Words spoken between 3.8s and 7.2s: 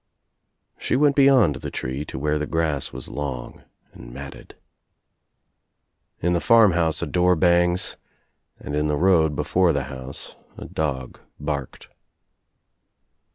and matted. In the farmhouse a